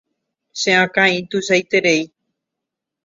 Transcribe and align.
Che 0.59 0.71
akã 0.83 1.03
ituichaiterei. 1.19 2.01